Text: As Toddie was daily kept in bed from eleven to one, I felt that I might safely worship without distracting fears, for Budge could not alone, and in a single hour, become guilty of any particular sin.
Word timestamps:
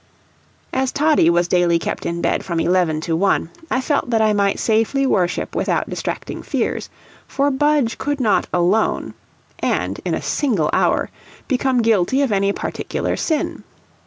As 0.73 0.91
Toddie 0.91 1.29
was 1.29 1.47
daily 1.47 1.77
kept 1.77 2.07
in 2.07 2.23
bed 2.23 2.43
from 2.43 2.59
eleven 2.59 3.01
to 3.01 3.15
one, 3.15 3.51
I 3.69 3.79
felt 3.81 4.09
that 4.09 4.19
I 4.19 4.33
might 4.33 4.57
safely 4.57 5.05
worship 5.05 5.55
without 5.55 5.87
distracting 5.91 6.41
fears, 6.41 6.89
for 7.27 7.51
Budge 7.51 7.99
could 7.99 8.19
not 8.19 8.47
alone, 8.51 9.13
and 9.59 9.99
in 10.03 10.15
a 10.15 10.21
single 10.23 10.71
hour, 10.73 11.11
become 11.47 11.83
guilty 11.83 12.23
of 12.23 12.31
any 12.31 12.51
particular 12.51 13.15
sin. 13.15 13.63